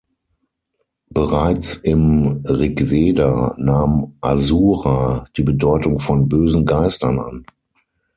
[1.11, 7.45] Bereits im Rigveda nahm "asura" die Bedeutung von „bösen Geistern“ an.